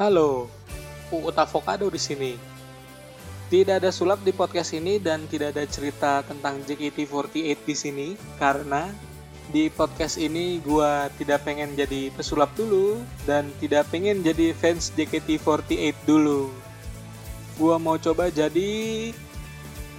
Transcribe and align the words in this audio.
Halo, 0.00 0.48
Uut 1.12 1.36
Avocado 1.36 1.84
di 1.92 2.00
sini. 2.00 2.32
Tidak 3.52 3.84
ada 3.84 3.92
sulap 3.92 4.24
di 4.24 4.32
podcast 4.32 4.72
ini 4.72 4.96
dan 4.96 5.28
tidak 5.28 5.52
ada 5.52 5.68
cerita 5.68 6.24
tentang 6.24 6.56
JKT48 6.64 7.60
di 7.68 7.76
sini 7.76 8.08
karena 8.40 8.88
di 9.52 9.68
podcast 9.68 10.16
ini 10.16 10.56
gua 10.64 11.12
tidak 11.20 11.44
pengen 11.44 11.76
jadi 11.76 12.08
pesulap 12.16 12.48
dulu 12.56 12.96
dan 13.28 13.52
tidak 13.60 13.92
pengen 13.92 14.24
jadi 14.24 14.56
fans 14.56 14.88
JKT48 14.96 15.92
dulu. 16.08 16.48
Gua 17.60 17.76
mau 17.76 18.00
coba 18.00 18.32
jadi 18.32 19.12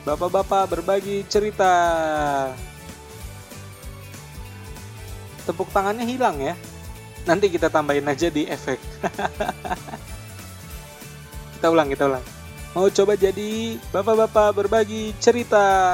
bapak-bapak 0.01 0.81
berbagi 0.81 1.29
cerita. 1.29 1.77
Tepuk 5.45 5.69
tangannya 5.69 6.09
hilang 6.09 6.41
ya. 6.41 6.57
Nanti 7.25 7.53
kita 7.53 7.69
tambahin 7.69 8.07
aja 8.09 8.27
di 8.33 8.49
efek. 8.49 8.81
kita 11.57 11.67
ulang, 11.69 11.89
kita 11.93 12.09
ulang. 12.09 12.25
Mau 12.71 12.87
coba 12.87 13.19
jadi 13.19 13.75
bapak-bapak 13.91 14.49
berbagi 14.55 15.11
cerita. 15.19 15.91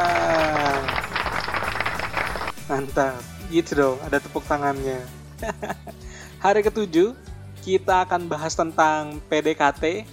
Mantap, 2.70 3.18
gitu 3.50 3.72
dong, 3.74 3.98
ada 4.06 4.22
tepuk 4.22 4.46
tangannya. 4.46 5.02
Hari 6.44 6.62
ketujuh, 6.62 7.18
kita 7.66 8.06
akan 8.06 8.30
bahas 8.30 8.54
tentang 8.54 9.18
PDKT, 9.26 10.06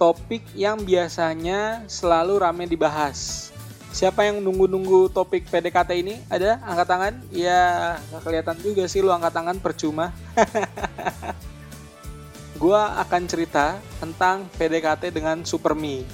topik 0.00 0.42
yang 0.56 0.80
biasanya 0.82 1.86
selalu 1.86 2.40
rame 2.40 2.64
dibahas. 2.66 3.51
Siapa 3.92 4.24
yang 4.24 4.40
nunggu-nunggu 4.40 5.12
topik 5.12 5.52
PDKT 5.52 6.00
ini? 6.00 6.16
Ada? 6.32 6.64
Angkat 6.64 6.88
tangan? 6.88 7.14
Ya, 7.28 8.00
nggak 8.08 8.22
kelihatan 8.24 8.56
juga 8.64 8.88
sih 8.88 9.04
lu 9.04 9.12
angkat 9.12 9.36
tangan 9.36 9.60
percuma. 9.60 10.16
gua 12.62 12.96
akan 13.04 13.28
cerita 13.28 13.76
tentang 14.00 14.48
PDKT 14.56 15.12
dengan 15.12 15.44
Supermi. 15.44 16.08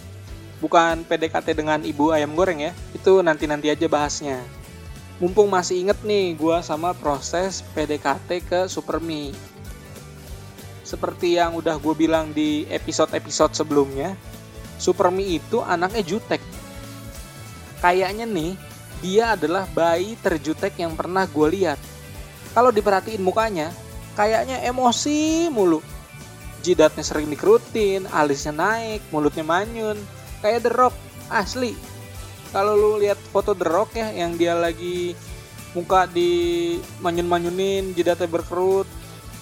Bukan 0.59 1.07
PDKT 1.07 1.55
dengan 1.55 1.87
ibu 1.87 2.11
ayam 2.11 2.35
goreng 2.35 2.67
ya. 2.67 2.75
Itu 2.99 3.23
nanti-nanti 3.23 3.71
aja 3.71 3.87
bahasnya. 3.87 4.43
Mumpung 5.23 5.47
masih 5.47 5.87
inget 5.87 6.03
nih 6.03 6.35
gua 6.35 6.67
sama 6.67 6.99
proses 6.99 7.63
PDKT 7.79 8.43
ke 8.43 8.61
Supermi. 8.67 9.31
Seperti 10.83 11.39
yang 11.39 11.55
udah 11.55 11.79
gue 11.79 11.95
bilang 11.95 12.33
di 12.35 12.65
episode-episode 12.73 13.53
sebelumnya, 13.53 14.17
Supermi 14.81 15.37
itu 15.37 15.61
anaknya 15.61 16.01
jutek 16.01 16.41
kayaknya 17.83 18.27
nih 18.27 18.53
dia 18.99 19.39
adalah 19.39 19.67
bayi 19.71 20.19
terjutek 20.19 20.75
yang 20.83 20.99
pernah 20.99 21.25
gue 21.27 21.49
lihat. 21.55 21.79
Kalau 22.55 22.75
diperhatiin 22.75 23.23
mukanya, 23.23 23.71
kayaknya 24.19 24.67
emosi 24.67 25.47
mulu. 25.53 25.79
Jidatnya 26.59 27.07
sering 27.07 27.31
dikerutin, 27.31 28.11
alisnya 28.11 28.51
naik, 28.51 29.07
mulutnya 29.15 29.47
manyun. 29.47 29.95
Kayak 30.43 30.67
The 30.67 30.73
Rock, 30.75 30.95
asli. 31.31 31.79
Kalau 32.51 32.75
lu 32.75 32.91
lihat 32.99 33.21
foto 33.31 33.55
The 33.55 33.67
Rock 33.69 33.95
ya, 33.95 34.11
yang 34.11 34.35
dia 34.35 34.59
lagi 34.59 35.15
muka 35.77 36.11
di 36.11 36.75
manyun-manyunin, 36.99 37.95
jidatnya 37.95 38.27
berkerut, 38.27 38.89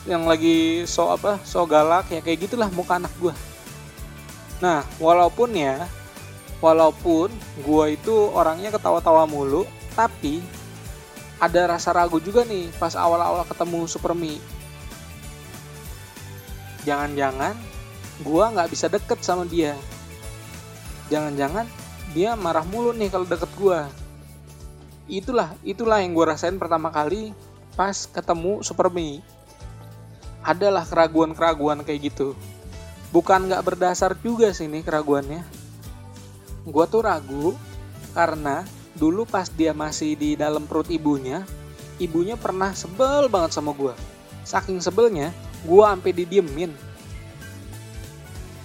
yang 0.04 0.28
lagi 0.28 0.84
so 0.84 1.08
apa, 1.10 1.40
so 1.42 1.64
galak 1.64 2.12
ya 2.12 2.20
kayak 2.20 2.46
gitulah 2.46 2.68
muka 2.70 3.00
anak 3.00 3.14
gue. 3.18 3.34
Nah, 4.60 4.84
walaupun 5.00 5.56
ya 5.56 5.88
walaupun 6.60 7.28
gue 7.62 7.84
itu 7.92 8.14
orangnya 8.32 8.72
ketawa-tawa 8.72 9.28
mulu 9.28 9.68
tapi 9.92 10.40
ada 11.36 11.76
rasa 11.76 11.92
ragu 11.92 12.16
juga 12.20 12.44
nih 12.48 12.72
pas 12.80 12.96
awal-awal 12.96 13.44
ketemu 13.44 13.80
Supermi 13.84 14.34
jangan-jangan 16.86 17.76
gue 18.22 18.44
nggak 18.44 18.70
bisa 18.72 18.86
deket 18.88 19.20
sama 19.20 19.44
dia. 19.44 19.76
Jangan-jangan 21.12 21.68
dia 22.16 22.32
marah 22.38 22.64
mulu 22.64 22.96
nih 22.96 23.12
kalau 23.12 23.28
deket 23.28 23.50
gue 23.58 23.80
itulah 25.06 25.54
itulah 25.62 26.02
yang 26.02 26.18
gue 26.18 26.26
rasain 26.26 26.58
pertama 26.58 26.90
kali 26.90 27.30
pas 27.78 28.08
ketemu 28.08 28.64
Supermi 28.64 29.20
adalah 30.40 30.86
keraguan-keraguan 30.86 31.82
kayak 31.84 32.10
gitu. 32.14 32.32
Bukan 33.10 33.50
nggak 33.50 33.62
berdasar 33.66 34.16
juga 34.22 34.50
sih 34.54 34.70
nih 34.70 34.82
keraguannya 34.82 35.42
gue 36.66 36.84
tuh 36.90 37.02
ragu 37.06 37.54
karena 38.10 38.66
dulu 38.98 39.22
pas 39.22 39.46
dia 39.46 39.70
masih 39.70 40.18
di 40.18 40.34
dalam 40.34 40.66
perut 40.66 40.90
ibunya, 40.90 41.46
ibunya 42.02 42.34
pernah 42.34 42.74
sebel 42.74 43.30
banget 43.30 43.54
sama 43.54 43.70
gue. 43.70 43.94
Saking 44.42 44.82
sebelnya, 44.82 45.30
gue 45.62 45.84
sampai 45.84 46.10
didiemin. 46.10 46.72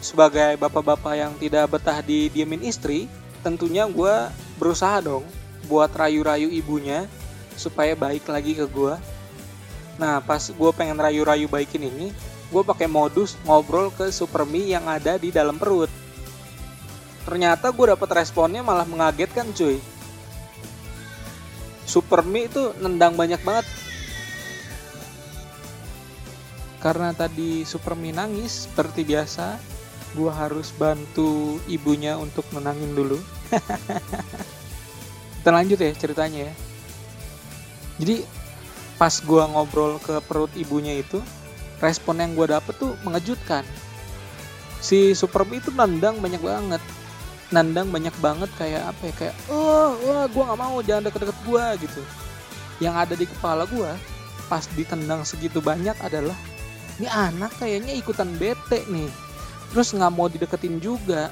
Sebagai 0.02 0.58
bapak-bapak 0.58 1.14
yang 1.14 1.34
tidak 1.38 1.78
betah 1.78 2.02
didiemin 2.02 2.66
istri, 2.66 3.06
tentunya 3.46 3.86
gue 3.86 4.34
berusaha 4.58 4.98
dong 5.04 5.22
buat 5.70 5.94
rayu-rayu 5.94 6.50
ibunya 6.50 7.06
supaya 7.54 7.94
baik 7.94 8.26
lagi 8.26 8.58
ke 8.58 8.66
gue. 8.66 8.98
Nah, 10.02 10.18
pas 10.26 10.42
gue 10.42 10.72
pengen 10.74 10.98
rayu-rayu 10.98 11.46
baikin 11.46 11.86
ini, 11.86 12.10
gue 12.50 12.64
pakai 12.66 12.90
modus 12.90 13.38
ngobrol 13.46 13.94
ke 13.94 14.10
Supermi 14.10 14.74
yang 14.74 14.90
ada 14.90 15.22
di 15.22 15.30
dalam 15.30 15.62
perut 15.62 16.01
ternyata 17.24 17.70
gue 17.70 17.86
dapet 17.94 18.10
responnya 18.12 18.66
malah 18.66 18.86
mengagetkan 18.86 19.50
cuy. 19.54 19.78
Supermi 21.86 22.48
itu 22.48 22.72
nendang 22.80 23.20
banyak 23.20 23.42
banget. 23.44 23.68
Karena 26.82 27.14
tadi 27.14 27.68
Supermi 27.68 28.10
nangis 28.16 28.66
seperti 28.66 29.06
biasa 29.06 29.60
gue 30.12 30.32
harus 30.32 30.76
bantu 30.76 31.60
ibunya 31.68 32.20
untuk 32.20 32.44
menangin 32.52 32.96
dulu. 32.96 33.20
Kita 35.42 35.50
lanjut 35.52 35.80
ya 35.80 35.92
ceritanya 35.96 36.52
ya. 36.52 36.54
Jadi 38.02 38.26
pas 38.98 39.14
gue 39.14 39.44
ngobrol 39.52 39.98
ke 40.02 40.22
perut 40.26 40.52
ibunya 40.58 41.02
itu 41.02 41.18
respon 41.82 42.22
yang 42.22 42.38
gue 42.38 42.48
dapet 42.50 42.78
tuh 42.78 42.94
mengejutkan. 43.02 43.66
Si 44.82 45.14
Supermi 45.14 45.62
itu 45.62 45.74
nendang 45.74 46.22
banyak 46.22 46.42
banget 46.42 46.82
nandang 47.52 47.92
banyak 47.92 48.16
banget 48.24 48.48
kayak 48.56 48.88
apa 48.88 49.02
ya 49.12 49.14
kayak 49.20 49.36
oh 49.52 49.92
wah 50.08 50.26
gue 50.26 50.44
nggak 50.44 50.60
mau 50.60 50.78
jangan 50.80 51.04
deket-deket 51.12 51.38
gue 51.44 51.66
gitu. 51.88 52.02
Yang 52.80 52.96
ada 52.98 53.14
di 53.20 53.26
kepala 53.28 53.64
gue 53.68 53.92
pas 54.48 54.64
ditendang 54.76 55.24
segitu 55.28 55.60
banyak 55.60 55.96
adalah 56.00 56.36
ini 57.00 57.08
anak 57.12 57.52
kayaknya 57.60 57.94
ikutan 58.00 58.32
bete 58.40 58.88
nih. 58.88 59.12
Terus 59.76 59.92
nggak 59.92 60.12
mau 60.16 60.32
dideketin 60.32 60.80
juga. 60.80 61.30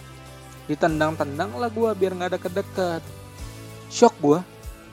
Ditendang-tendang 0.67 1.55
lah 1.55 1.71
gue 1.71 1.89
biar 1.95 2.13
nggak 2.13 2.29
ada 2.35 2.39
kedeket 2.39 3.01
shock 3.89 4.13
gue 4.21 4.39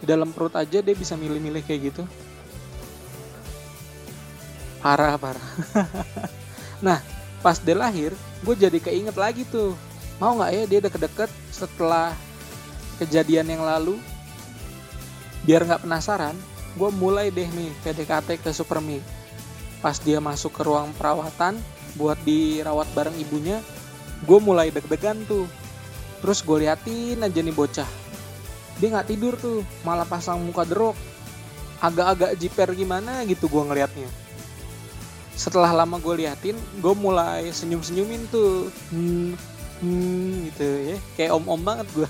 di 0.01 0.07
dalam 0.09 0.33
perut 0.33 0.55
aja 0.57 0.81
dia 0.81 0.95
bisa 0.95 1.19
milih-milih 1.19 1.63
kayak 1.67 1.93
gitu. 1.93 2.03
Parah 4.81 5.19
parah. 5.19 5.49
Nah 6.77 7.01
pas 7.41 7.57
dia 7.57 7.73
lahir 7.73 8.13
gue 8.45 8.55
jadi 8.59 8.79
keinget 8.83 9.17
lagi 9.17 9.47
tuh 9.49 9.79
mau 10.17 10.37
nggak 10.37 10.51
ya 10.53 10.63
dia 10.65 10.81
deket-deket 10.81 11.31
setelah 11.53 12.13
kejadian 13.01 13.49
yang 13.53 13.63
lalu? 13.65 14.01
Biar 15.45 15.63
nggak 15.65 15.85
penasaran 15.85 16.35
gue 16.77 16.91
mulai 16.93 17.33
deh 17.33 17.49
nih 17.49 17.73
PDKT 17.81 18.45
ke 18.45 18.53
Supermi 18.53 19.01
pas 19.81 19.97
dia 20.01 20.21
masuk 20.21 20.53
ke 20.57 20.63
ruang 20.65 20.93
perawatan 20.97 21.57
buat 21.97 22.19
dirawat 22.25 22.89
bareng 22.93 23.17
ibunya 23.17 23.61
gue 24.25 24.39
mulai 24.41 24.73
deg-degan 24.73 25.21
tuh. 25.29 25.45
Terus 26.25 26.41
gue 26.41 26.65
liatin 26.65 27.21
aja 27.21 27.41
nih 27.45 27.53
bocah. 27.53 27.89
Dia 28.81 28.89
nggak 28.93 29.09
tidur 29.09 29.37
tuh 29.37 29.61
malah 29.85 30.09
pasang 30.09 30.41
muka 30.41 30.65
derok 30.65 30.97
agak-agak 31.81 32.41
jiper 32.41 32.73
gimana 32.73 33.21
gitu 33.29 33.53
gue 33.53 33.63
ngeliatnya. 33.63 34.09
Setelah 35.37 35.85
lama 35.85 36.01
gue 36.01 36.25
liatin 36.25 36.57
gue 36.81 36.95
mulai 36.97 37.53
senyum-senyumin 37.53 38.33
tuh. 38.33 38.73
Hmm, 38.89 39.37
hmm 39.81 40.53
gitu 40.53 40.67
ya. 40.95 40.97
Kayak 41.19 41.33
om 41.37 41.45
om 41.49 41.61
banget 41.61 41.87
gue 41.93 42.09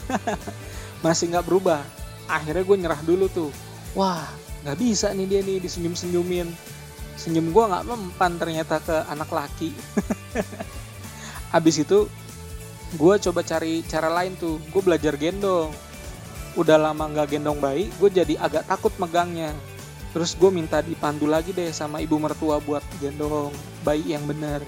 masih 1.04 1.32
nggak 1.32 1.46
berubah. 1.46 1.82
Akhirnya 2.26 2.62
gue 2.66 2.76
nyerah 2.76 3.00
dulu 3.02 3.26
tuh. 3.30 3.50
Wah 3.96 4.26
nggak 4.66 4.78
bisa 4.82 5.14
nih 5.14 5.26
dia 5.30 5.40
nih 5.46 5.62
disenyum 5.62 5.94
senyumin 5.94 6.50
senyum 7.14 7.54
gue 7.54 7.64
nggak 7.64 7.86
mempan 7.86 8.32
ternyata 8.36 8.82
ke 8.82 8.96
anak 9.08 9.30
laki. 9.32 9.72
Abis 11.56 11.82
itu 11.82 12.06
gue 12.94 13.14
coba 13.18 13.40
cari 13.42 13.82
cara 13.86 14.12
lain 14.12 14.36
tuh. 14.36 14.60
Gue 14.70 14.82
belajar 14.84 15.16
gendong. 15.16 15.72
Udah 16.54 16.76
lama 16.80 17.08
nggak 17.08 17.36
gendong 17.36 17.58
bayi 17.58 17.88
gue 17.98 18.10
jadi 18.12 18.36
agak 18.38 18.68
takut 18.68 18.92
megangnya. 19.00 19.50
Terus 20.12 20.32
gue 20.38 20.48
minta 20.48 20.80
dipandu 20.80 21.28
lagi 21.28 21.52
deh 21.52 21.68
sama 21.72 22.00
ibu 22.00 22.16
mertua 22.16 22.56
buat 22.62 22.84
gendong 23.02 23.52
bayi 23.84 24.16
yang 24.16 24.24
benar 24.24 24.64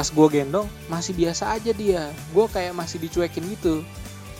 pas 0.00 0.08
gue 0.08 0.28
gendong 0.32 0.64
masih 0.88 1.12
biasa 1.12 1.60
aja 1.60 1.76
dia. 1.76 2.08
Gue 2.32 2.48
kayak 2.48 2.72
masih 2.72 2.96
dicuekin 3.04 3.44
gitu. 3.52 3.84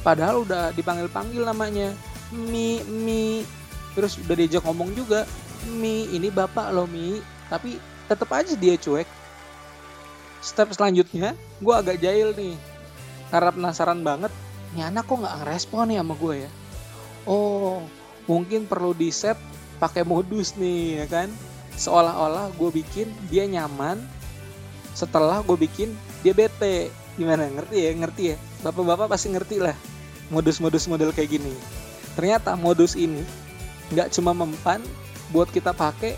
Padahal 0.01 0.49
udah 0.49 0.73
dipanggil 0.73 1.05
panggil 1.12 1.45
namanya. 1.45 1.93
Mi 2.33 2.81
mi. 2.89 3.45
Terus 3.93 4.17
udah 4.25 4.41
diajak 4.41 4.65
ngomong 4.65 4.97
juga 4.97 5.29
mi 5.77 6.09
ini 6.17 6.33
bapak 6.33 6.73
lo 6.73 6.89
mi. 6.89 7.21
Tapi 7.53 7.77
tetap 8.09 8.33
aja 8.33 8.57
dia 8.57 8.81
cuek. 8.81 9.05
Step 10.41 10.73
selanjutnya 10.73 11.37
gue 11.61 11.75
agak 11.77 12.01
jahil 12.01 12.33
nih. 12.33 12.56
Karena 13.29 13.53
penasaran 13.53 14.01
banget 14.01 14.33
ini 14.73 14.81
anak 14.81 15.13
kok 15.13 15.21
nggak 15.21 15.45
ngerespon 15.45 15.93
nih 15.93 16.01
sama 16.01 16.15
gue 16.17 16.35
ya? 16.41 16.51
Oh 17.29 17.85
mungkin 18.25 18.65
perlu 18.65 18.97
di 18.97 19.13
set 19.13 19.37
pakai 19.77 20.09
modus 20.09 20.56
nih 20.56 21.05
ya 21.05 21.06
kan? 21.21 21.29
Seolah-olah 21.77 22.49
gue 22.56 22.71
bikin 22.81 23.13
dia 23.29 23.45
nyaman 23.45 24.01
setelah 24.95 25.43
gue 25.43 25.57
bikin 25.57 25.93
dia 26.21 26.35
bete. 26.35 26.91
Gimana? 27.19 27.47
Ngerti 27.51 27.77
ya? 27.77 27.91
Ngerti 27.95 28.23
ya? 28.35 28.37
Bapak-bapak 28.65 29.11
pasti 29.13 29.33
ngerti 29.33 29.59
lah 29.61 29.77
modus-modus 30.31 30.87
model 30.87 31.11
kayak 31.11 31.37
gini. 31.37 31.53
Ternyata 32.15 32.55
modus 32.55 32.95
ini 32.95 33.23
nggak 33.91 34.15
cuma 34.15 34.31
mempan 34.31 34.79
buat 35.35 35.51
kita 35.51 35.75
pakai 35.75 36.15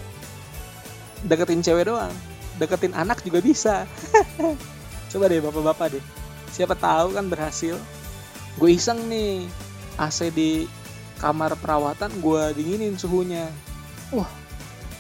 deketin 1.25 1.65
cewek 1.65 1.89
doang. 1.89 2.13
Deketin 2.61 2.93
anak 2.93 3.25
juga 3.25 3.41
bisa. 3.41 3.89
Coba 5.11 5.29
deh 5.29 5.41
bapak-bapak 5.41 5.99
deh. 5.99 6.05
Siapa 6.53 6.77
tahu 6.77 7.17
kan 7.17 7.27
berhasil. 7.33 7.77
Gue 8.61 8.77
iseng 8.77 9.09
nih 9.09 9.49
AC 9.97 10.29
di 10.33 10.69
kamar 11.17 11.57
perawatan 11.57 12.13
gue 12.21 12.43
dinginin 12.61 13.01
suhunya. 13.01 13.49
Wah 14.13 14.29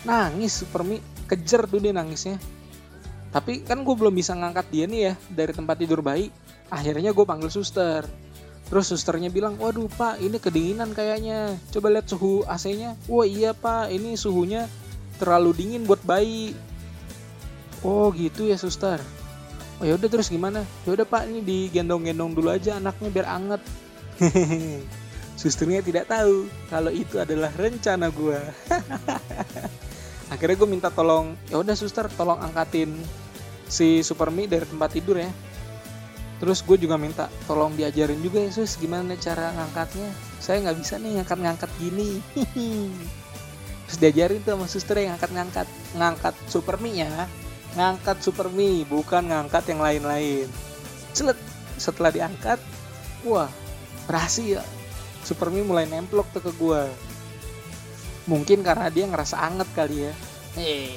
nangis 0.08 0.64
Supermi. 0.64 0.98
Kejer 1.28 1.64
tuh 1.64 1.80
dia 1.80 1.96
nangisnya 1.96 2.36
tapi 3.32 3.64
kan 3.64 3.80
gue 3.80 3.94
belum 3.96 4.12
bisa 4.12 4.36
ngangkat 4.36 4.68
dia 4.68 4.84
nih 4.84 5.00
ya 5.08 5.14
dari 5.32 5.56
tempat 5.56 5.80
tidur 5.80 6.04
bayi. 6.04 6.28
Akhirnya 6.68 7.16
gue 7.16 7.24
panggil 7.24 7.48
suster. 7.48 8.04
Terus 8.68 8.92
susternya 8.92 9.32
bilang 9.32 9.56
waduh 9.56 9.88
pak 9.88 10.20
ini 10.20 10.36
kedinginan 10.36 10.92
kayaknya. 10.92 11.56
Coba 11.72 11.96
lihat 11.96 12.12
suhu 12.12 12.44
AC-nya. 12.44 12.92
Wah 13.08 13.24
iya 13.24 13.56
pak 13.56 13.88
ini 13.88 14.20
suhunya 14.20 14.68
terlalu 15.16 15.56
dingin 15.56 15.88
buat 15.88 16.04
bayi. 16.04 16.52
Oh 17.80 18.12
gitu 18.12 18.52
ya 18.52 18.60
suster. 18.60 19.00
Oh 19.80 19.88
yaudah 19.88 20.12
terus 20.12 20.28
gimana? 20.28 20.68
Yaudah 20.84 21.08
pak 21.08 21.24
ini 21.24 21.40
digendong-gendong 21.40 22.36
dulu 22.36 22.52
aja 22.52 22.76
anaknya 22.76 23.08
biar 23.08 23.26
anget. 23.32 23.62
Susternya 25.40 25.82
tidak 25.82 26.06
tahu 26.06 26.46
kalau 26.68 26.92
itu 26.92 27.18
adalah 27.18 27.50
rencana 27.56 28.12
gue. 28.12 28.38
Akhirnya 30.32 30.56
gue 30.56 30.68
minta 30.70 30.88
tolong, 30.88 31.34
ya 31.50 31.58
udah 31.60 31.76
suster 31.76 32.08
tolong 32.14 32.40
angkatin 32.40 32.94
si 33.72 34.04
Supermi 34.04 34.44
dari 34.44 34.68
tempat 34.68 34.92
tidur 34.92 35.16
ya. 35.16 35.32
Terus 36.36 36.60
gue 36.60 36.76
juga 36.76 37.00
minta 37.00 37.32
tolong 37.48 37.72
diajarin 37.72 38.20
juga 38.20 38.44
ya 38.44 38.52
sus 38.52 38.76
gimana 38.76 39.16
cara 39.16 39.56
ngangkatnya. 39.56 40.12
Saya 40.36 40.60
nggak 40.68 40.76
bisa 40.76 41.00
nih 41.00 41.22
ngangkat-ngangkat 41.22 41.70
gini. 41.80 42.20
Terus 43.88 43.98
diajarin 43.98 44.44
tuh 44.44 44.52
sama 44.60 44.66
suster 44.68 44.96
yang 45.00 45.16
ngangkat-ngangkat, 45.16 45.68
ngangkat 45.96 46.34
Supermi 46.52 47.00
ya, 47.00 47.08
ngangkat 47.78 48.20
Supermi 48.20 48.84
bukan 48.84 49.32
ngangkat 49.32 49.64
yang 49.72 49.80
lain-lain. 49.80 50.48
Celet 51.16 51.38
setelah 51.80 52.12
diangkat, 52.12 52.60
wah 53.24 53.48
berhasil 54.04 54.60
Supermi 55.22 55.62
mulai 55.62 55.86
nemplok 55.86 56.26
tuh 56.34 56.42
ke 56.42 56.52
gue 56.58 56.82
mungkin 58.26 58.62
karena 58.62 58.86
dia 58.90 59.06
ngerasa 59.06 59.38
anget 59.38 59.68
kali 59.74 60.06
ya 60.06 60.12
eh 60.58 60.94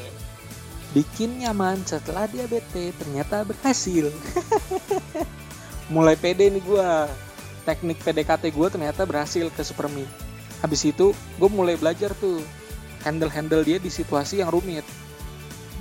bikin 0.95 1.43
nyaman 1.43 1.83
setelah 1.83 2.25
dia 2.31 2.47
bete 2.47 2.95
ternyata 2.95 3.43
berhasil. 3.43 4.07
Mulai 5.93 6.15
pede 6.15 6.47
nih 6.47 6.63
gue 6.63 6.87
teknik 7.67 7.99
PDKT 8.01 8.55
gue 8.55 8.67
ternyata 8.71 9.03
berhasil 9.03 9.51
ke 9.51 9.61
Supermi 9.61 10.07
habis 10.65 10.81
itu 10.81 11.13
gue 11.13 11.49
mulai 11.51 11.77
belajar 11.77 12.09
tuh 12.17 12.41
handle-handle 13.05 13.61
dia 13.61 13.77
di 13.77 13.93
situasi 13.93 14.41
yang 14.41 14.49
rumit. 14.49 14.81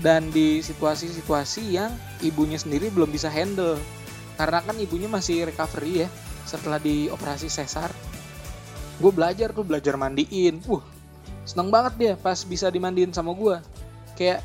Dan 0.05 0.29
di 0.29 0.61
situasi-situasi 0.61 1.63
yang 1.73 1.89
ibunya 2.21 2.61
sendiri 2.61 2.93
belum 2.93 3.09
bisa 3.09 3.33
handle. 3.33 3.81
Karena 4.37 4.61
kan 4.61 4.77
ibunya 4.77 5.09
masih 5.09 5.49
recovery 5.49 6.05
ya 6.05 6.09
setelah 6.45 6.77
dioperasi 6.77 7.49
sesar. 7.49 7.89
Gue 9.01 9.09
belajar 9.09 9.57
tuh 9.57 9.65
belajar 9.65 9.97
mandiin. 9.97 10.61
Uh 10.69 10.85
seneng 11.45 11.69
banget 11.69 11.95
dia 12.01 12.13
pas 12.17 12.41
bisa 12.41 12.73
dimandiin 12.73 13.13
sama 13.13 13.37
gue 13.37 13.61
kayak 14.17 14.41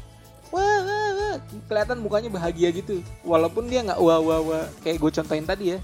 kelihatan 1.65 1.97
mukanya 2.01 2.29
bahagia 2.29 2.69
gitu. 2.69 3.01
Walaupun 3.25 3.67
dia 3.67 3.81
nggak 3.85 3.99
wah 3.99 4.21
wah 4.21 4.41
wah 4.41 4.65
kayak 4.85 5.01
gue 5.01 5.11
contohin 5.21 5.45
tadi 5.45 5.65
ya. 5.75 5.79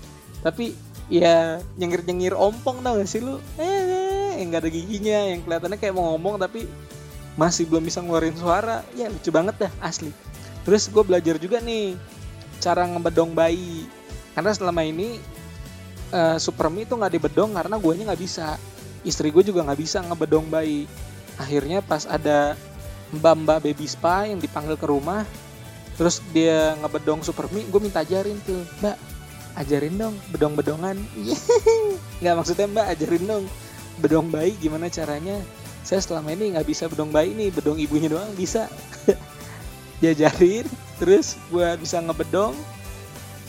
Tapi 0.46 0.78
ya 1.10 1.62
nyengir 1.78 2.02
nyengir 2.06 2.34
ompong 2.38 2.82
tau 2.82 2.98
gak 2.98 3.10
sih 3.10 3.22
lu? 3.22 3.42
Eh 3.58 4.38
yang 4.42 4.54
gak 4.54 4.68
ada 4.68 4.70
giginya 4.70 5.20
yang 5.32 5.40
kelihatannya 5.46 5.78
kayak 5.80 5.94
mau 5.96 6.14
ngomong 6.14 6.38
tapi 6.42 6.70
masih 7.36 7.68
belum 7.68 7.84
bisa 7.86 8.00
ngeluarin 8.02 8.38
suara. 8.38 8.86
Ya 8.94 9.10
lucu 9.10 9.30
banget 9.34 9.56
dah 9.68 9.72
asli. 9.82 10.14
Terus 10.66 10.90
gue 10.90 11.04
belajar 11.06 11.38
juga 11.42 11.62
nih 11.62 11.98
cara 12.62 12.86
ngebedong 12.86 13.34
bayi. 13.34 13.86
Karena 14.34 14.52
selama 14.52 14.82
ini 14.86 15.18
uh, 16.14 16.38
Supermi 16.38 16.86
itu 16.86 16.94
nggak 16.98 17.14
dibedong 17.14 17.54
karena 17.54 17.76
guanya 17.78 18.14
nggak 18.14 18.22
bisa. 18.22 18.58
Istri 19.06 19.30
gue 19.30 19.54
juga 19.54 19.62
nggak 19.66 19.80
bisa 19.80 20.02
ngebedong 20.02 20.50
bayi. 20.50 20.90
Akhirnya 21.38 21.86
pas 21.86 22.10
ada 22.10 22.58
mbak-mbak 23.14 23.62
baby 23.62 23.86
spa 23.86 24.26
yang 24.26 24.42
dipanggil 24.42 24.76
ke 24.76 24.88
rumah 24.90 25.24
terus 25.96 26.20
dia 26.36 26.76
ngebedong 26.84 27.24
Supermi 27.24 27.64
gue 27.68 27.82
minta 27.82 28.04
ajarin 28.04 28.36
tuh 28.44 28.62
mbak 28.84 28.96
ajarin 29.56 29.96
dong 29.96 30.16
bedong-bedongan. 30.36 31.00
Nggak 32.22 32.36
maksudnya 32.36 32.68
mbak 32.68 32.88
ajarin 32.96 33.24
dong 33.26 33.44
bedong 34.04 34.28
bayi 34.28 34.54
gimana 34.60 34.92
caranya? 34.92 35.40
Saya 35.86 36.02
selama 36.02 36.34
ini 36.34 36.58
nggak 36.58 36.66
bisa 36.66 36.90
bedong 36.90 37.14
bayi 37.14 37.32
nih 37.32 37.54
bedong 37.54 37.80
ibunya 37.80 38.12
doang 38.12 38.34
bisa. 38.36 38.68
Diajarin 40.04 40.68
terus 41.00 41.40
gue 41.48 41.68
bisa 41.80 42.04
ngebedong 42.04 42.56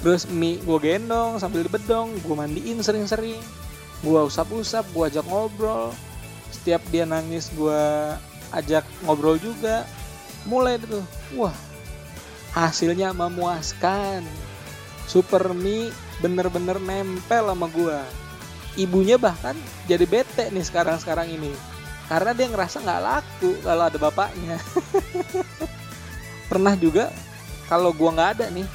terus 0.04 0.28
mie 0.28 0.60
gue 0.60 0.78
gendong 0.78 1.40
sambil 1.40 1.64
dibedong 1.64 2.12
gue 2.20 2.34
mandiin 2.37 2.78
sering-sering 2.84 3.40
gue 4.04 4.20
usap-usap 4.28 4.87
gue 4.94 5.04
ajak 5.10 5.26
ngobrol. 5.26 5.90
Setiap 6.54 6.84
dia 6.94 7.02
nangis 7.02 7.50
gue 7.50 7.82
ajak 8.54 8.87
ngobrol 9.02 9.40
juga. 9.43 9.82
Mulai 10.46 10.78
itu 10.78 11.02
wah 11.34 11.56
hasilnya 12.56 13.12
memuaskan. 13.12 14.25
Super 15.05 15.53
mie 15.53 15.93
bener-bener 16.25 16.81
nempel 16.81 17.53
sama 17.53 17.69
gue 17.69 18.00
ibunya 18.81 19.17
bahkan 19.17 19.56
jadi 19.88 20.05
bete 20.05 20.49
nih 20.53 20.64
sekarang-sekarang 20.64 21.29
ini. 21.29 21.53
Karena 22.06 22.32
dia 22.32 22.46
ngerasa 22.46 22.81
nggak 22.81 23.03
laku 23.03 23.51
kalau 23.60 23.84
ada 23.91 23.98
bapaknya. 23.98 24.56
Pernah 26.51 26.79
juga 26.79 27.10
kalau 27.67 27.91
gue 27.91 28.08
nggak 28.08 28.32
ada 28.39 28.46
nih 28.53 28.69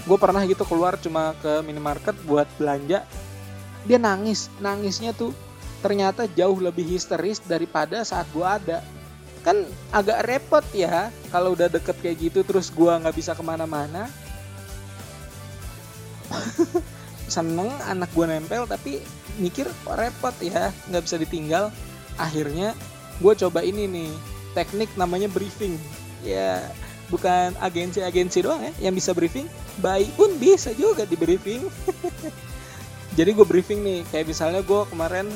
gue 0.00 0.16
pernah 0.16 0.40
gitu 0.48 0.64
keluar 0.64 0.96
cuma 0.96 1.36
ke 1.44 1.60
minimarket 1.60 2.16
buat 2.24 2.48
belanja. 2.56 3.04
Dia 3.84 3.98
nangis 4.00 4.48
nangisnya 4.62 5.12
tuh 5.12 5.36
ternyata 5.84 6.24
jauh 6.32 6.56
lebih 6.56 6.84
histeris 6.88 7.40
daripada 7.44 8.00
saat 8.04 8.24
gue 8.32 8.44
ada 8.44 8.80
kan 9.40 9.64
agak 9.88 10.28
repot 10.28 10.64
ya 10.76 11.08
kalau 11.32 11.56
udah 11.56 11.72
deket 11.72 11.96
kayak 12.04 12.16
gitu 12.20 12.44
terus 12.44 12.68
gue 12.68 12.92
nggak 12.92 13.16
bisa 13.16 13.32
ke 13.32 13.40
mana-mana. 13.40 14.08
Seneng 17.34 17.70
anak 17.86 18.10
gue 18.12 18.26
nempel 18.26 18.66
tapi 18.68 19.00
mikir 19.40 19.70
kok 19.86 19.96
repot 19.96 20.34
ya 20.44 20.68
nggak 20.92 21.04
bisa 21.04 21.16
ditinggal. 21.16 21.72
Akhirnya 22.20 22.76
gue 23.20 23.32
coba 23.32 23.64
ini 23.64 23.88
nih 23.88 24.10
teknik 24.52 24.92
namanya 25.00 25.32
briefing. 25.32 25.80
Ya 26.20 26.68
bukan 27.08 27.56
agensi-agensi 27.58 28.44
doang 28.44 28.60
ya 28.60 28.72
yang 28.90 28.94
bisa 28.94 29.16
briefing. 29.16 29.48
Baik 29.80 30.12
pun 30.20 30.36
bisa 30.36 30.76
juga 30.76 31.08
di 31.08 31.16
briefing. 31.16 31.64
Jadi 33.18 33.30
gue 33.32 33.46
briefing 33.48 33.80
nih 33.80 34.00
kayak 34.12 34.28
misalnya 34.28 34.60
gue 34.60 34.84
kemarin 34.92 35.26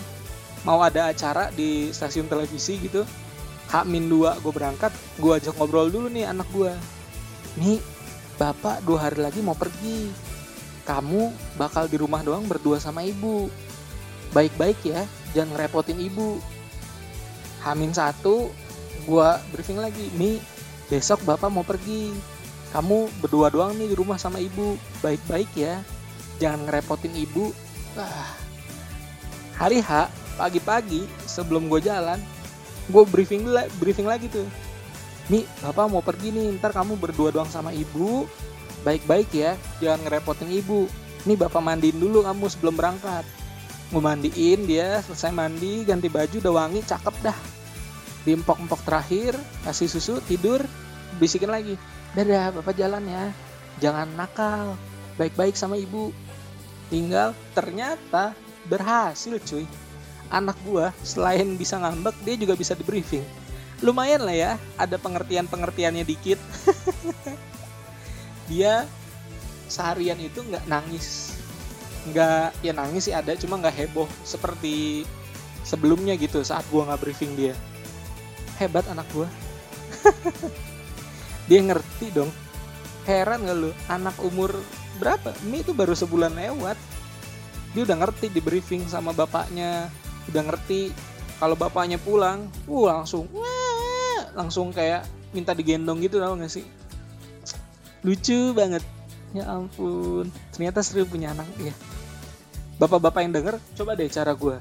mau 0.65 0.81
ada 0.81 1.09
acara 1.13 1.49
di 1.53 1.89
stasiun 1.93 2.29
televisi 2.29 2.81
gitu 2.81 3.05
H-2 3.75 4.15
gue 4.15 4.53
berangkat 4.55 4.95
gue 5.19 5.33
ajak 5.35 5.59
ngobrol 5.59 5.91
dulu 5.91 6.07
nih 6.07 6.31
anak 6.31 6.47
gue 6.55 6.71
nih 7.59 7.83
bapak 8.35 8.83
dua 8.83 9.09
hari 9.09 9.19
lagi 9.23 9.41
mau 9.43 9.55
pergi. 9.55 10.11
Kamu 10.85 11.57
bakal 11.57 11.89
di 11.89 11.97
rumah 11.97 12.21
doang 12.21 12.45
berdua 12.45 12.77
sama 12.77 13.01
ibu. 13.01 13.49
Baik-baik 14.37 14.79
ya 14.85 15.07
jangan 15.33 15.57
ngerepotin 15.57 15.97
ibu. 15.97 16.37
Hamin 17.65 17.97
satu 17.97 18.53
gue 19.05 19.29
briefing 19.55 19.81
lagi 19.81 20.13
nih 20.19 20.39
besok 20.93 21.25
bapak 21.25 21.49
mau 21.49 21.65
pergi. 21.65 22.13
Kamu 22.75 23.23
berdua 23.23 23.49
doang 23.55 23.73
nih 23.79 23.91
di 23.91 23.97
rumah 23.97 24.21
sama 24.21 24.43
ibu. 24.43 24.77
Baik-baik 25.01 25.51
ya 25.57 25.81
jangan 26.43 26.67
ngerepotin 26.69 27.15
ibu. 27.15 27.55
Ah. 27.95 28.35
hari 29.55 29.79
H 29.79 30.11
pagi-pagi 30.35 31.07
sebelum 31.31 31.71
gue 31.71 31.79
jalan 31.79 32.19
gue 32.89 33.05
briefing 33.09 33.49
briefing 33.81 34.09
lagi 34.09 34.29
tuh. 34.29 34.45
Nih 35.33 35.49
bapak 35.65 35.89
mau 35.89 36.05
pergi 36.05 36.29
nih 36.29 36.53
ntar 36.61 36.77
kamu 36.77 37.01
berdua 37.01 37.33
doang 37.33 37.49
sama 37.49 37.73
ibu. 37.73 38.29
Baik-baik 38.85 39.33
ya 39.33 39.57
jangan 39.81 40.05
ngerepotin 40.05 40.53
ibu. 40.53 40.85
Nih 41.25 41.37
bapak 41.41 41.65
mandiin 41.65 41.97
dulu 41.97 42.21
kamu 42.21 42.45
sebelum 42.53 42.77
berangkat. 42.77 43.25
Gue 43.89 44.03
mandiin 44.05 44.69
dia 44.69 45.01
selesai 45.01 45.33
mandi 45.33 45.89
ganti 45.89 46.13
baju 46.13 46.37
udah 46.41 46.53
wangi 46.53 46.81
cakep 46.85 47.15
dah. 47.25 47.39
Di 48.25 48.37
empok-empok 48.37 48.81
terakhir 48.85 49.33
kasih 49.65 49.89
susu 49.89 50.21
tidur 50.29 50.61
bisikin 51.17 51.49
lagi. 51.49 51.81
Dadah 52.13 52.61
bapak 52.61 52.77
jalan 52.77 53.05
ya. 53.09 53.25
Jangan 53.81 54.13
nakal. 54.13 54.77
Baik-baik 55.17 55.57
sama 55.57 55.81
ibu. 55.81 56.13
Tinggal 56.93 57.33
ternyata 57.57 58.37
berhasil 58.69 59.41
cuy 59.41 59.65
anak 60.31 60.57
gua 60.65 60.93
selain 61.05 61.57
bisa 61.59 61.77
ngambek 61.81 62.17
dia 62.25 62.35
juga 62.39 62.55
bisa 62.57 62.73
di 62.73 62.85
briefing. 62.87 63.25
Lumayan 63.85 64.25
lah 64.25 64.37
ya 64.37 64.53
ada 64.81 64.97
pengertian 64.97 65.45
pengertiannya 65.51 66.05
dikit. 66.07 66.41
Dia 68.51 68.89
seharian 69.69 70.21
itu 70.21 70.41
nggak 70.41 70.65
nangis. 70.71 71.37
Nggak 72.09 72.57
ya 72.61 72.73
nangis 72.77 73.09
sih 73.09 73.15
ada 73.17 73.33
cuma 73.37 73.61
nggak 73.61 73.77
heboh 73.85 74.09
seperti 74.23 75.05
sebelumnya 75.65 76.15
gitu 76.21 76.45
saat 76.45 76.65
gua 76.69 76.89
nggak 76.93 77.03
briefing 77.03 77.33
dia. 77.35 77.57
Hebat 78.61 78.87
anak 78.89 79.09
gua. 79.11 79.27
Dia 81.49 81.61
ngerti 81.61 82.09
dong. 82.15 82.31
Heran 83.05 83.45
gak 83.45 83.57
lu? 83.61 83.71
Anak 83.85 84.17
umur 84.25 84.57
berapa? 84.97 85.37
Ini 85.45 85.61
itu 85.61 85.77
baru 85.77 85.93
sebulan 85.93 86.33
lewat. 86.33 86.79
Dia 87.77 87.83
udah 87.85 87.97
ngerti 88.01 88.33
di 88.33 88.41
briefing 88.41 88.89
sama 88.89 89.13
bapaknya 89.13 89.93
udah 90.31 90.43
ngerti 90.49 90.93
kalau 91.43 91.59
bapaknya 91.59 92.01
pulang 92.01 92.49
uh 92.71 92.85
langsung 92.89 93.29
langsung 94.35 94.71
kayak 94.71 95.05
minta 95.35 95.51
digendong 95.53 95.99
gitu 96.03 96.23
tau 96.23 96.39
gak 96.39 96.51
sih? 96.51 96.67
Lucu 98.05 98.55
banget. 98.55 98.85
Ya 99.35 99.51
ampun. 99.51 100.31
Ternyata 100.55 100.85
seru 100.85 101.07
punya 101.07 101.35
anak 101.35 101.49
ya 101.59 101.75
bapak-bapak 102.79 103.21
yang 103.23 103.33
denger 103.35 103.57
coba 103.79 103.95
deh 103.95 104.11
cara 104.11 104.35
gue 104.35 104.59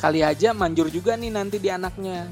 kali 0.00 0.20
aja 0.24 0.56
manjur 0.56 0.88
juga 0.92 1.16
nih 1.16 1.32
nanti 1.32 1.56
di 1.56 1.72
anaknya. 1.72 2.28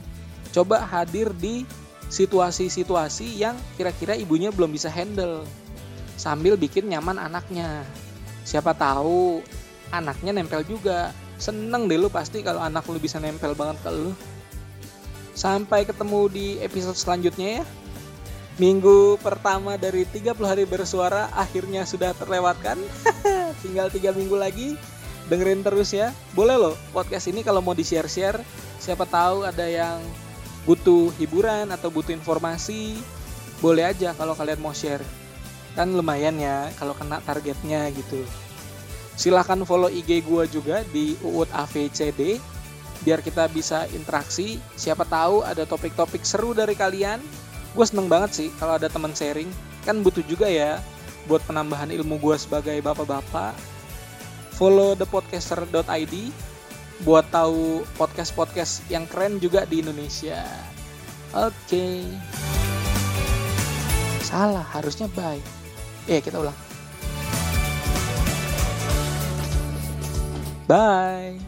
Coba 0.53 0.85
hadir 0.85 1.33
di 1.33 1.65
situasi-situasi 2.13 3.41
yang 3.41 3.57
kira-kira 3.81 4.13
ibunya 4.13 4.53
belum 4.53 4.69
bisa 4.77 4.93
handle. 4.93 5.49
Sambil 6.21 6.61
bikin 6.61 6.93
nyaman 6.93 7.17
anaknya. 7.17 7.81
Siapa 8.45 8.77
tahu 8.77 9.41
anaknya 9.89 10.37
nempel 10.37 10.61
juga 10.69 11.17
seneng 11.43 11.91
deh 11.91 11.99
lu 11.99 12.07
pasti 12.07 12.47
kalau 12.47 12.63
anak 12.63 12.87
lu 12.87 13.03
bisa 13.03 13.19
nempel 13.19 13.59
banget 13.59 13.83
ke 13.83 13.91
lu 13.91 14.15
sampai 15.35 15.83
ketemu 15.83 16.31
di 16.31 16.47
episode 16.63 16.95
selanjutnya 16.95 17.61
ya 17.61 17.65
Minggu 18.61 19.17
pertama 19.25 19.81
dari 19.81 20.05
30 20.05 20.37
hari 20.45 20.69
bersuara 20.69 21.33
akhirnya 21.33 21.89
sudah 21.89 22.13
terlewatkan. 22.13 22.77
Tinggal 23.65 23.89
tiga 23.89 24.13
minggu 24.13 24.37
lagi. 24.37 24.77
Dengerin 25.33 25.65
terus 25.65 25.97
ya. 25.97 26.13
Boleh 26.37 26.61
loh 26.61 26.77
podcast 26.93 27.33
ini 27.33 27.41
kalau 27.41 27.65
mau 27.65 27.73
di-share-share. 27.73 28.45
Siapa 28.77 29.09
tahu 29.09 29.49
ada 29.49 29.65
yang 29.65 30.05
butuh 30.69 31.09
hiburan 31.17 31.73
atau 31.73 31.89
butuh 31.89 32.13
informasi. 32.13 33.01
Boleh 33.65 33.89
aja 33.89 34.13
kalau 34.13 34.37
kalian 34.37 34.61
mau 34.61 34.77
share. 34.77 35.01
Kan 35.73 35.97
lumayan 35.97 36.37
ya 36.37 36.69
kalau 36.77 36.93
kena 36.93 37.25
targetnya 37.25 37.89
gitu. 37.97 38.21
Silahkan 39.23 39.63
follow 39.63 39.87
IG 39.87 40.27
gue 40.27 40.45
juga 40.51 40.83
di 40.91 41.15
UUD 41.23 41.47
AVCD 41.55 42.43
biar 43.07 43.23
kita 43.23 43.47
bisa 43.47 43.87
interaksi. 43.95 44.59
Siapa 44.75 45.07
tahu 45.07 45.47
ada 45.47 45.63
topik-topik 45.63 46.27
seru 46.27 46.51
dari 46.59 46.75
kalian. 46.75 47.23
Gue 47.79 47.87
seneng 47.87 48.11
banget 48.11 48.35
sih 48.35 48.49
kalau 48.59 48.75
ada 48.75 48.91
teman 48.91 49.15
sharing. 49.15 49.47
Kan 49.87 50.03
butuh 50.03 50.27
juga 50.27 50.51
ya 50.51 50.83
buat 51.31 51.39
penambahan 51.47 51.95
ilmu 51.95 52.19
gue 52.19 52.35
sebagai 52.35 52.75
bapak-bapak. 52.83 53.55
Follow 54.59 54.99
thepodcaster.id 54.99 56.15
buat 57.07 57.27
tahu 57.31 57.87
podcast-podcast 57.95 58.91
yang 58.91 59.07
keren 59.07 59.39
juga 59.39 59.63
di 59.71 59.87
Indonesia. 59.87 60.43
Oke. 61.31 61.55
Okay. 61.71 62.03
salah 64.33 64.65
harusnya 64.65 65.13
bye 65.13 65.37
eh 66.09 66.25
kita 66.25 66.41
ulang 66.41 66.57
bye 70.73 71.42